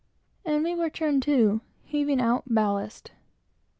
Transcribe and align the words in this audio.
and 0.43 0.63
we 0.63 0.73
were 0.73 0.89
turned 0.89 1.21
to, 1.21 1.61
heaving 1.83 2.19
out 2.19 2.43
ballast. 2.47 3.11